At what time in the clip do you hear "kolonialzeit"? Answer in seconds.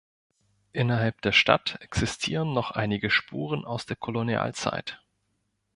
3.97-4.99